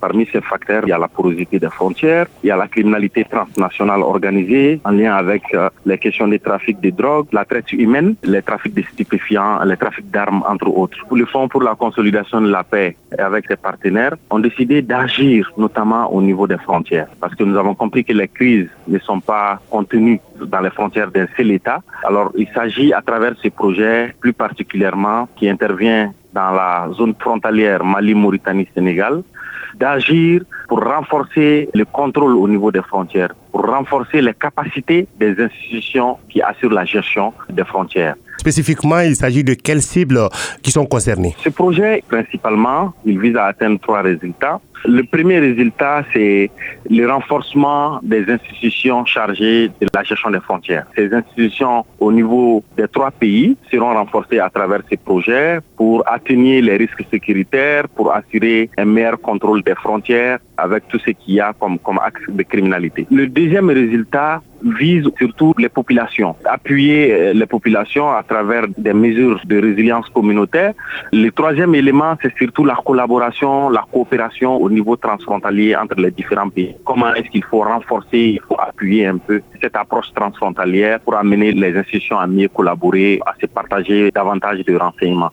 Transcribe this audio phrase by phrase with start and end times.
[0.00, 3.24] Parmi ces facteurs, il y a la porosité des frontières, il y a la criminalité
[3.24, 8.14] transnationale organisée en lien avec euh, les questions des trafics de drogue, la traite humaine,
[8.22, 10.98] les trafics de stupéfiants, les trafics d'armes, entre autres.
[11.10, 16.06] Le Fonds pour la consolidation de la paix avec ses partenaires ont décidé d'agir notamment
[16.14, 19.60] au niveau des frontières parce que nous avons compris que les crises ne sont pas
[19.68, 21.80] contenues dans les frontières d'un seul État.
[22.04, 27.84] Alors il s'agit à travers ces projets plus particulièrement qui intervient dans la zone frontalière
[27.84, 29.24] Mali, Mauritanie, Sénégal,
[29.74, 36.18] d'agir pour renforcer le contrôle au niveau des frontières, pour renforcer les capacités des institutions
[36.28, 38.16] qui assurent la gestion des frontières.
[38.38, 40.20] Spécifiquement, il s'agit de quelles cibles
[40.62, 41.34] qui sont concernées?
[41.44, 44.60] Ce projet, principalement, il vise à atteindre trois résultats.
[44.84, 46.50] Le premier résultat, c'est
[46.88, 50.86] le renforcement des institutions chargées de la gestion des frontières.
[50.96, 56.62] Ces institutions au niveau des trois pays seront renforcées à travers ces projets pour atténuer
[56.62, 61.40] les risques sécuritaires, pour assurer un meilleur contrôle des frontières avec tout ce qu'il y
[61.40, 63.06] a comme, comme axe de criminalité.
[63.10, 69.40] Le deuxième résultat vise surtout les populations, appuyer euh, les populations à travers des mesures
[69.44, 70.74] de résilience communautaire.
[71.12, 76.50] Le troisième élément, c'est surtout la collaboration, la coopération au niveau transfrontalier entre les différents
[76.50, 76.74] pays.
[76.84, 81.52] Comment est-ce qu'il faut renforcer, il faut appuyer un peu cette approche transfrontalière pour amener
[81.52, 85.26] les institutions à mieux collaborer, à se partager davantage de renseignements.